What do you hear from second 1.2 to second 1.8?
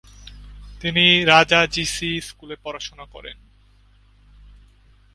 রাজা